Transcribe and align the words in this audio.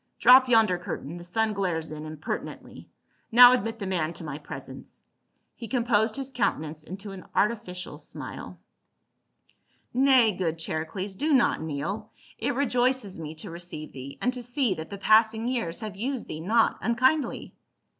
Drop 0.19 0.49
yonder 0.49 0.79
curtain; 0.79 1.17
the 1.17 1.23
sun 1.23 1.53
glares 1.53 1.91
in 1.91 2.07
impertinently. 2.07 2.89
Now 3.31 3.51
admit 3.53 3.77
the 3.77 3.85
man 3.85 4.13
to 4.13 4.23
my 4.23 4.39
presence." 4.39 5.03
He 5.55 5.67
composed 5.67 6.15
his 6.15 6.31
countenance 6.31 6.83
into 6.83 7.11
an 7.11 7.25
artificial 7.35 7.99
smile." 7.99 8.57
Nay, 10.09 10.31
good 10.35 10.57
Charicles, 10.57 11.13
do 11.13 11.31
not 11.35 11.61
kneel, 11.61 12.09
it 12.39 12.55
rejoices 12.55 13.19
me 13.19 13.35
102 13.35 13.41
PA 13.45 13.47
UL. 13.47 13.49
to 13.51 13.53
receive 13.53 13.91
thee, 13.93 14.17
and 14.21 14.33
to 14.33 14.41
sec 14.41 14.77
that 14.77 14.89
the 14.89 14.97
passing 14.97 15.47
years 15.47 15.81
have 15.81 15.95
used 15.95 16.27
thee 16.27 16.41
not 16.41 16.79
unkindly." 16.81 17.53